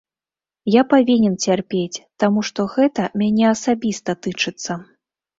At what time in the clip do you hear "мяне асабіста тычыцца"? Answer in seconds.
3.23-4.79